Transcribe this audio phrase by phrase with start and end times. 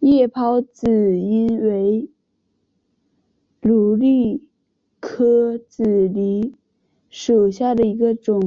[0.00, 2.10] 叶苞紫堇为
[3.62, 3.96] 罂
[4.36, 4.42] 粟
[5.00, 6.52] 科紫堇
[7.08, 8.42] 属下的一个种。